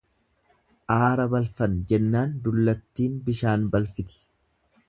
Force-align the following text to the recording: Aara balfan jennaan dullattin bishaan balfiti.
Aara 0.95 1.25
balfan 1.33 1.77
jennaan 1.91 2.35
dullattin 2.47 3.23
bishaan 3.29 3.69
balfiti. 3.77 4.21